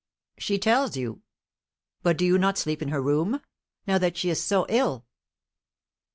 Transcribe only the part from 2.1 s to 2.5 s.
do you